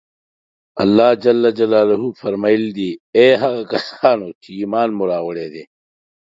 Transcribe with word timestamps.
الله 0.83 1.09
جل 1.23 1.43
جلاله 1.59 1.97
فرمایلي 2.21 2.71
دي: 2.77 2.89
اې 3.17 3.27
هغه 3.43 3.61
کسانو 3.71 4.27
چې 4.41 4.49
ایمان 4.59 4.89
مو 4.97 5.05